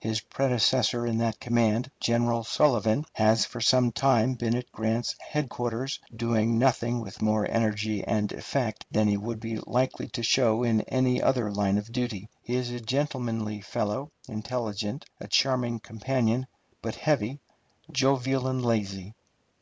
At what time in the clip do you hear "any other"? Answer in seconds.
10.82-11.50